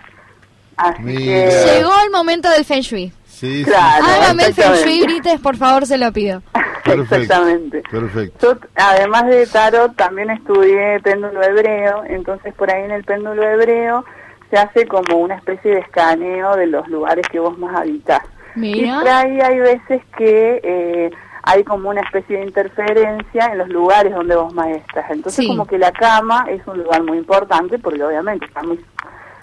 Así 0.78 1.02
Mira. 1.04 1.20
que... 1.50 1.72
Llegó 1.78 1.92
el 2.06 2.12
momento 2.12 2.50
del 2.50 2.66
Feng 2.66 2.82
Shui. 2.82 3.12
Sí, 3.26 3.64
sí, 3.64 3.70
Claro. 3.70 4.06
Hágame 4.06 4.46
el 4.46 4.54
Feng 4.54 4.74
Shui. 4.74 5.02
Brites, 5.04 5.40
por 5.42 5.58
favor, 5.58 5.86
se 5.86 5.98
lo 5.98 6.12
pido. 6.12 6.42
Perfecto. 6.84 7.16
Exactamente. 7.16 7.82
Perfecto. 7.90 8.54
Yo, 8.54 8.68
además 8.76 9.26
de 9.28 9.48
tarot, 9.48 9.96
también 9.96 10.30
estudié 10.30 11.00
péndulo 11.02 11.42
hebreo, 11.44 12.04
entonces 12.08 12.54
por 12.54 12.72
ahí 12.72 12.84
en 12.84 12.92
el 12.92 13.04
péndulo 13.04 13.42
hebreo 13.44 14.06
se 14.52 14.58
hace 14.58 14.86
como 14.88 15.18
una 15.18 15.36
especie 15.36 15.72
de 15.72 15.80
escaneo 15.80 16.56
de 16.56 16.68
los 16.68 16.88
lugares 16.88 17.26
que 17.30 17.40
vos 17.40 17.58
más 17.58 17.76
habitás. 17.76 18.22
Mira. 18.56 18.88
Y 18.88 19.00
por 19.00 19.08
ahí 19.10 19.42
hay 19.42 19.60
veces 19.60 20.02
que 20.18 20.62
eh, 20.64 21.12
hay 21.44 21.64
como 21.64 21.90
una 21.90 22.02
especie 22.02 22.38
de 22.38 22.44
interferencia 22.46 23.48
en 23.48 23.58
los 23.58 23.70
lugares 23.70 24.14
donde 24.14 24.36
vos 24.36 24.54
más 24.54 24.68
estás. 24.70 25.06
Entonces 25.10 25.44
Sí. 25.44 25.48
como 25.48 25.66
que 25.66 25.78
la 25.80 25.92
cama 25.92 26.46
es 26.50 26.66
un 26.68 26.78
lugar 26.84 27.02
muy 27.04 27.18
importante 27.18 27.80
porque 27.80 28.04
obviamente 28.04 28.46
estamos 28.46 28.78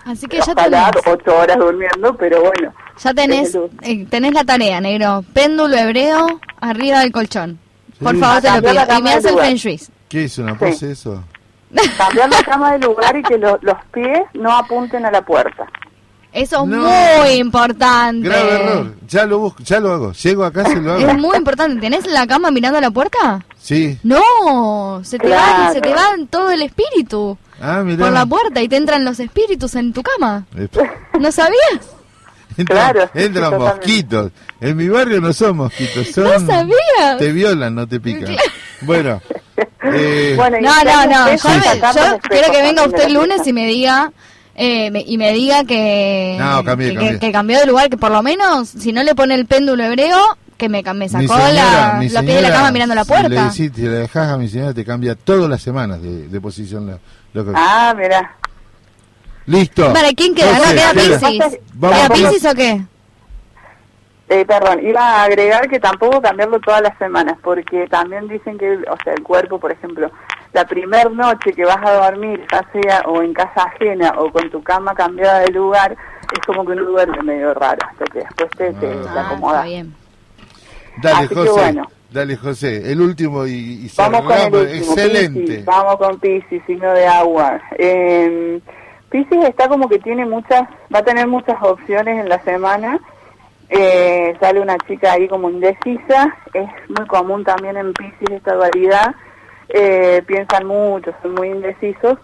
Así 0.05 0.27
que 0.27 0.39
ya 0.41 0.55
tenés, 0.55 0.81
ocho 1.07 1.37
horas 1.37 1.57
durmiendo, 1.59 2.17
pero 2.17 2.41
bueno. 2.43 2.73
ya 3.03 3.15
tenés, 3.15 3.55
eh, 3.83 4.07
tenés 4.11 4.33
la 4.35 4.45
tarea, 4.45 4.81
negro. 4.81 5.25
Péndulo 5.33 5.77
hebreo 5.77 6.41
arriba 6.61 7.01
del 7.01 7.13
colchón. 7.13 7.59
Por 8.01 8.15
Sí. 8.17 8.21
favor, 8.21 8.41
te 8.43 8.49
lo 8.49 8.55
Cambiar 8.55 8.75
pido. 8.75 8.75
la 8.75 8.83
Y 8.83 8.87
me 8.87 8.87
cama 8.89 9.11
hace 9.11 9.21
de 9.23 9.29
el 9.29 9.35
lugar. 9.35 9.47
Feng 9.47 9.57
Shui. 9.57 9.81
¿Qué 10.09 10.25
es 10.25 10.39
una 10.39 10.59
pose 10.59 10.91
eso? 10.91 11.25
Cambiar 11.97 12.29
la 12.31 12.43
cama 12.43 12.73
de 12.73 12.79
lugar 12.81 13.17
y 13.17 13.23
que 13.23 13.39
lo- 13.39 13.59
los 13.63 13.77
pies 13.93 14.21
no 14.35 14.53
apunten 14.57 15.07
a 15.07 15.11
la 15.11 15.23
puerta. 15.23 15.67
Eso 16.33 16.63
es 16.63 16.69
No. 16.69 16.79
muy 16.79 17.29
importante. 17.33 18.27
Grave 18.29 18.55
error. 18.55 18.95
Ya 19.07 19.27
lo 19.27 19.39
busco, 19.39 19.63
ya 19.63 19.81
lo 19.81 19.93
hago. 19.93 20.13
Llego 20.13 20.45
acá 20.45 20.65
se 20.65 20.77
lo 20.77 20.97
Es 20.97 21.05
hago. 21.05 21.19
muy 21.19 21.37
importante. 21.37 21.81
¿Tenés 21.81 22.07
la 22.07 22.27
cama 22.27 22.51
mirando 22.51 22.79
a 22.79 22.81
la 22.81 22.91
puerta? 22.91 23.45
Sí. 23.61 23.99
No, 24.03 25.01
se 25.05 25.19
te 25.19 25.29
va, 25.29 25.37
Claro. 25.37 25.73
se 25.75 25.81
te 25.83 25.91
va 25.91 26.07
todo 26.31 26.51
el 26.51 26.63
espíritu 26.63 27.37
Ah, 27.61 27.83
mirá. 27.85 28.05
por 28.05 28.13
la 28.13 28.25
puerta 28.27 28.61
y 28.63 28.69
te 28.69 28.77
entran 28.77 29.05
los 29.05 29.21
espíritus 29.21 29.75
en 29.75 29.93
tu 29.93 30.03
cama. 30.03 30.47
¿No 31.21 31.31
sabías? 31.31 31.91
Entran, 32.57 32.93
Claro, 32.93 33.11
sí, 33.15 33.23
entran 33.23 33.59
mosquitos. 33.59 34.33
En 34.61 34.77
mi 34.77 34.89
barrio 34.89 35.21
no 35.21 35.33
son 35.33 35.57
mosquitos, 35.57 36.09
son... 36.09 36.25
No 36.25 36.41
sabías. 36.53 37.19
Te 37.19 37.33
violan, 37.33 37.75
no 37.75 37.87
te 37.87 37.99
pican. 38.01 38.37
Bueno. 38.83 39.21
eh, 39.85 40.35
Bueno, 40.37 40.59
y 40.59 40.63
No, 40.63 40.73
no, 40.85 41.07
no. 41.07 41.27
Yo, 41.37 41.49
me- 41.49 41.81
yo 41.95 42.19
quiero 42.29 42.53
que 42.53 42.63
venga 42.63 42.85
usted 42.85 43.05
el 43.05 43.15
lunes 43.15 43.47
y 43.47 43.53
me 43.53 43.67
diga 43.67 44.13
eh, 44.55 44.91
me- 44.91 45.05
y 45.07 45.17
me 45.19 45.33
diga 45.33 45.65
que, 45.65 46.37
No, 46.39 46.63
cambié, 46.65 46.91
que, 46.91 46.95
cambié. 46.97 47.19
que 47.19 47.33
cambió 47.33 47.59
de 47.61 47.67
lugar, 47.67 47.89
que 47.91 47.97
por 47.97 48.11
lo 48.11 48.23
menos 48.23 48.69
si 48.69 48.93
no 48.93 49.03
le 49.03 49.15
pone 49.15 49.35
el 49.35 49.47
péndulo 49.47 49.83
hebreo, 49.85 50.19
que 50.57 50.69
me, 50.69 50.83
me 50.95 51.09
sacó 51.09 51.35
señora- 51.35 51.53
la, 51.53 51.99
los 52.03 52.23
pies 52.23 52.37
de 52.37 52.43
la 52.43 52.51
cama 52.53 52.71
mirando 52.71 52.95
la 52.95 53.05
Si 53.05 53.11
le, 53.13 53.19
puerta. 53.21 53.45
decís, 53.45 53.73
si 53.75 53.83
le 53.83 53.89
dejas 53.89 54.29
a 54.31 54.37
mi 54.39 54.49
señora, 54.49 54.73
te 54.75 54.85
cambia 54.85 55.15
todas 55.17 55.49
las 55.51 55.61
semanas 55.63 56.01
de, 56.03 56.29
de 56.29 56.41
posición. 56.41 56.87
Lo, 56.87 56.99
lo 57.35 57.45
que- 57.45 57.53
Ah, 57.57 57.95
mira. 57.97 58.37
Listo. 59.47 59.93
¿Para 59.93 60.13
quién 60.13 60.35
queda? 60.35 60.55
José, 60.57 60.75
¿No 60.95 61.19
queda? 61.19 61.51
Vamos 61.75 61.99
¿Queda 61.99 62.09
Piscis 62.31 62.45
o 62.45 62.55
qué? 62.55 62.83
Eh, 64.29 64.45
perdón, 64.47 64.87
iba 64.87 65.01
a 65.01 65.25
agregar 65.25 65.69
que 65.69 65.79
tampoco 65.81 66.23
cambiarlo 66.23 66.59
todas 66.61 66.81
las 66.81 66.97
semanas, 66.99 67.37
porque 67.43 67.87
también 67.89 68.29
dicen 68.29 68.57
que, 68.57 68.79
o 68.89 68.97
sea, 69.05 69.13
el 69.15 69.23
cuerpo, 69.23 69.59
por 69.59 69.73
ejemplo, 69.73 70.11
la 70.53 70.65
primer 70.65 71.11
noche 71.11 71.53
que 71.53 71.65
vas 71.65 71.79
a 71.83 72.05
dormir, 72.07 72.45
ya 72.51 72.65
sea 72.73 73.01
o 73.07 73.21
en 73.23 73.35
casa 73.35 73.65
ajena 73.65 74.15
o 74.17 74.31
con 74.31 74.49
tu 74.51 74.63
cama 74.63 74.95
cambiada 74.95 75.41
de 75.41 75.51
lugar, 75.51 75.97
es 76.33 76.47
como 76.47 76.65
que 76.65 76.73
uno 76.73 76.85
duerme 76.85 77.23
medio 77.23 77.53
raro, 77.55 77.79
hasta 77.91 78.05
que 78.07 78.21
después 78.21 78.51
te, 78.57 78.73
te, 78.75 78.87
Ah, 79.09 79.27
acomodas. 79.27 79.57
está 79.67 79.69
bien. 79.69 79.95
Dale, 81.03 81.17
Así 81.19 81.29
que 81.29 81.35
José. 81.35 81.51
bueno. 81.51 81.87
Dale, 82.11 82.37
José. 82.37 82.93
El 82.93 83.01
último 83.01 83.47
y, 83.47 83.87
y 83.87 83.91
Vamos 83.97 84.23
con 84.23 84.33
el 84.39 84.55
último, 84.55 84.63
Excelente. 84.93 85.41
Piscis. 85.41 85.65
Vamos 85.65 85.97
con 85.97 86.19
Piscis, 86.21 86.63
signo 86.67 86.93
de 86.93 87.07
agua. 87.07 87.61
Eh, 87.79 88.61
Piscis 89.11 89.45
está 89.45 89.69
como 89.69 89.89
que 89.89 89.99
tiene 89.99 90.25
muchas, 90.27 90.63
va 90.95 90.99
a 91.01 91.05
tener 91.05 91.27
muchas 91.27 91.57
opciones 91.63 92.19
en 92.21 92.29
la 92.29 92.39
semana. 92.43 92.99
Eh, 93.75 94.37
sale 94.39 94.61
una 94.61 94.77
chica 94.87 95.13
ahí 95.13 95.27
como 95.29 95.49
indecisa. 95.49 96.37
Es 96.53 96.69
muy 96.89 97.07
común 97.07 97.43
también 97.43 97.79
en 97.79 97.95
Piscis 97.95 98.31
esta 98.31 98.55
dualidad. 98.55 99.15
Eh, 99.71 100.23
piensan 100.27 100.67
mucho, 100.67 101.15
son 101.23 101.35
muy 101.35 101.49
indecisos. 101.49 102.19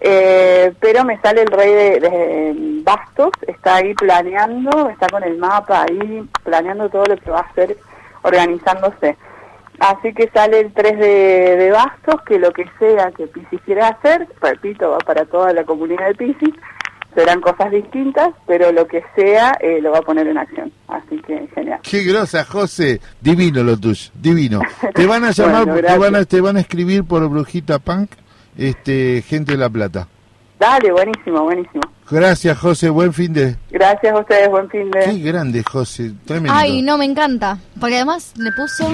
Eh, 0.00 0.72
pero 0.80 1.04
me 1.04 1.20
sale 1.20 1.42
el 1.42 1.48
rey 1.48 1.72
de, 2.00 2.80
bastos, 2.82 3.30
está 3.46 3.76
ahí 3.76 3.94
planeando, 3.94 4.88
está 4.90 5.08
con 5.08 5.22
el 5.24 5.38
mapa 5.38 5.82
ahí, 5.82 6.28
planeando 6.42 6.88
todo 6.88 7.04
lo 7.04 7.16
que 7.16 7.30
va 7.30 7.38
a 7.38 7.50
hacer, 7.50 7.76
organizándose. 8.22 9.16
Así 9.80 10.12
que 10.14 10.28
sale 10.28 10.60
el 10.60 10.72
3 10.72 10.98
de, 10.98 11.70
bastos, 11.70 12.22
que 12.22 12.38
lo 12.38 12.50
que 12.52 12.64
sea 12.78 13.12
que 13.12 13.26
Piscis 13.26 13.60
quiera 13.62 13.88
hacer, 13.88 14.28
repito, 14.40 14.90
va 14.90 14.98
para 14.98 15.24
toda 15.24 15.52
la 15.52 15.64
comunidad 15.64 16.08
de 16.08 16.14
Piscis, 16.14 16.54
serán 17.14 17.40
cosas 17.40 17.70
distintas, 17.70 18.30
pero 18.46 18.72
lo 18.72 18.86
que 18.86 19.02
sea 19.14 19.56
eh, 19.60 19.80
lo 19.80 19.92
va 19.92 19.98
a 19.98 20.02
poner 20.02 20.26
en 20.26 20.38
acción. 20.38 20.72
Así 20.88 21.16
que 21.26 21.48
genial. 21.54 21.80
Qué 21.82 22.02
grosa, 22.02 22.44
José. 22.44 23.00
Divino 23.20 23.62
lo 23.62 23.76
tuyo, 23.76 24.10
divino. 24.14 24.60
Te 24.94 25.06
van 25.06 25.24
a 25.24 25.30
llamar, 25.30 25.64
Bueno, 25.66 25.88
te, 25.88 25.98
van 25.98 26.16
a, 26.16 26.24
te 26.24 26.40
van 26.40 26.56
a 26.56 26.60
escribir 26.60 27.04
por 27.04 27.28
Brujita 27.28 27.78
Punk, 27.78 28.10
este, 28.56 29.22
gente 29.22 29.52
de 29.52 29.58
La 29.58 29.70
Plata. 29.70 30.08
Dale, 30.58 30.92
buenísimo, 30.92 31.42
buenísimo. 31.42 31.82
Gracias, 32.10 32.58
José. 32.58 32.90
Buen 32.90 33.12
fin 33.12 33.32
de. 33.32 33.56
Gracias 33.70 34.14
a 34.14 34.20
ustedes, 34.20 34.48
buen 34.48 34.68
fin 34.70 34.90
de... 34.90 35.00
Qué 35.00 35.18
grande, 35.18 35.62
José. 35.62 36.12
Tremendo. 36.24 36.52
Ay, 36.54 36.82
no, 36.82 36.96
me 36.96 37.04
encanta. 37.04 37.58
Porque 37.80 37.96
además 37.96 38.32
le 38.36 38.50
puso... 38.52 38.86